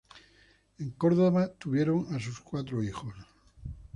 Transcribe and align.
En 0.79 0.89
Córdoba 0.93 1.53
tuvieron 1.59 2.07
a 2.15 2.19
sus 2.19 2.39
cuatro 2.39 2.81
hijos. 2.83 3.13